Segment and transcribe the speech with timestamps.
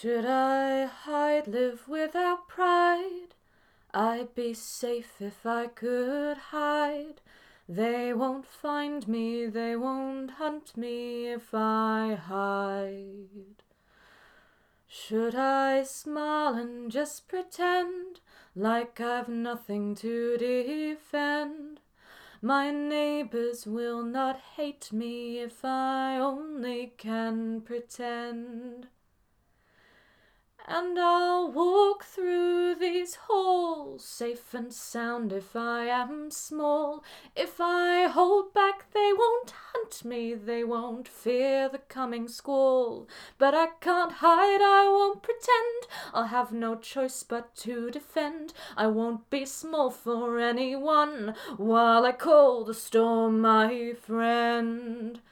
[0.00, 3.34] Should I hide, live without pride?
[3.92, 7.20] I'd be safe if I could hide.
[7.68, 13.64] They won't find me, they won't hunt me if I hide.
[14.86, 18.20] Should I smile and just pretend
[18.54, 21.80] like I've nothing to defend?
[22.40, 28.86] My neighbors will not hate me if I only can pretend.
[30.70, 37.02] And I'll walk through these halls, safe and sound if I am small.
[37.34, 43.08] If I hold back, they won't hunt me, they won't fear the coming squall.
[43.38, 48.52] But I can't hide, I won't pretend, I'll have no choice but to defend.
[48.76, 55.22] I won't be small for anyone while I call the storm my friend.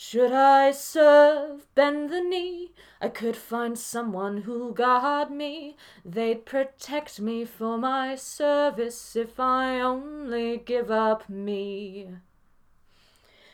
[0.00, 2.70] Should I serve, bend the knee,
[3.00, 5.76] I could find someone who'll guard me.
[6.04, 12.10] They'd protect me for my service if I only give up me.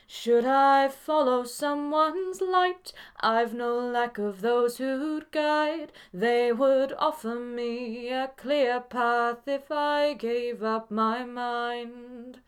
[0.07, 5.93] Should I follow someone's light, I've no lack of those who'd guide.
[6.13, 12.41] They would offer me a clear path if I gave up my mind.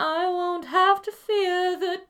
[0.00, 2.02] I won't have to fear the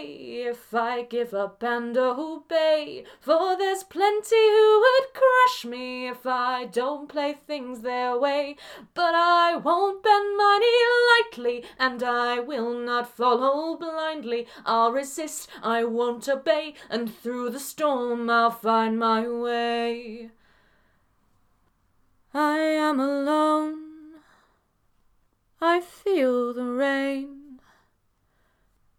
[0.00, 3.04] if I give up and obey.
[3.20, 8.56] For there's plenty who would crush me if I don't play things their way.
[8.94, 14.46] But I won't bend my knee lightly, and I will not follow blindly.
[14.64, 20.30] I'll resist, I won't obey, and through the storm I'll find my way.
[22.34, 23.88] I am alone.
[25.60, 26.97] I feel the rain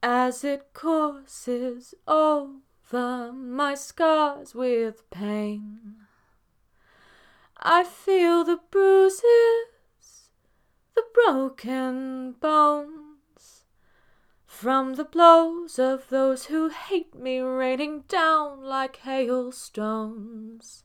[0.01, 5.95] as it courses over my scars with pain.
[7.57, 9.23] I feel the bruises,
[10.95, 12.99] the broken bones
[14.45, 20.83] from the blows of those who hate me raining down like hailstones.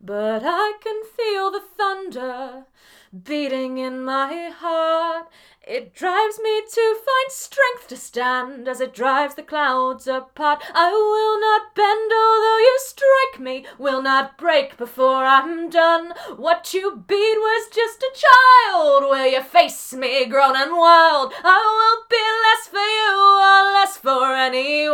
[0.00, 2.66] But I can feel the thunder
[3.12, 5.28] beating in my heart.
[5.62, 10.62] It drives me to find strength to stand as it drives the clouds apart.
[10.74, 16.14] I will not bend, although you strike me, will not break before I'm done.
[16.36, 19.10] What you beat was just a child.
[19.10, 21.34] Will you face me, grown and wild?
[21.44, 24.87] I will be less for you or less for anyone.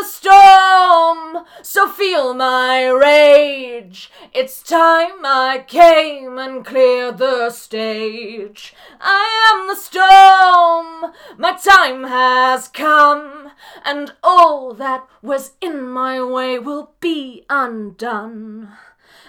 [0.00, 4.10] The storm, so feel my rage.
[4.32, 8.74] It's time I came and cleared the stage.
[8.98, 13.50] I am the storm, my time has come,
[13.84, 18.72] and all that was in my way will be undone.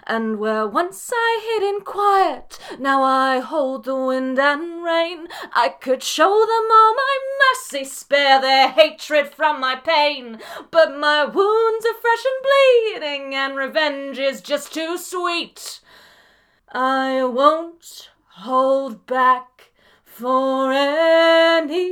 [0.07, 5.27] And where once I hid in quiet, now I hold the wind and rain.
[5.53, 7.17] I could show them all my
[7.53, 10.39] mercy, spare their hatred from my pain.
[10.71, 15.81] But my wounds are fresh and bleeding, and revenge is just too sweet.
[16.73, 19.71] I won't hold back
[20.03, 21.91] for anyone.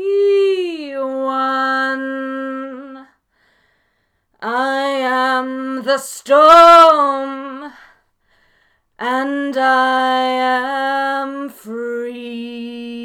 [4.41, 7.73] I am the storm
[8.99, 10.19] and I
[11.23, 12.98] am free.